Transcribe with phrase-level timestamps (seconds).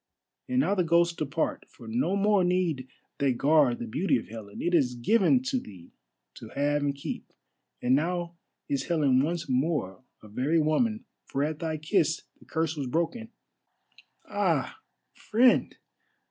[0.49, 2.87] And now the ghosts depart, for no more need
[3.19, 4.59] they guard the beauty of Helen.
[4.59, 5.91] It is given to thee
[6.37, 7.31] to have and keep,
[7.83, 8.33] and now
[8.67, 13.29] is Helen once more a very woman, for at thy kiss the curse was broken.
[14.27, 14.79] Ah,
[15.13, 15.77] friend!